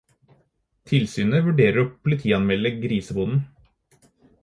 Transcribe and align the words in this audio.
Tilsynet 0.91 1.45
vurderer 1.49 1.83
å 1.83 1.91
politianmelde 2.07 2.75
grisebonden. 2.89 3.49